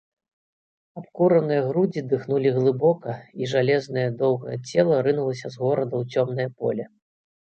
[0.99, 3.11] Абкураныя грудзі дыхнулі глыбока,
[3.43, 6.83] і жалезнае, доўгае цела рынулася з горада ў цёмнае поле.